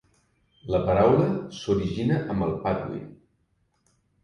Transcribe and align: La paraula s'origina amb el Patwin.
La 0.75 0.79
paraula 0.87 1.27
s'origina 1.59 2.19
amb 2.35 2.49
el 2.49 2.59
Patwin. 2.65 3.07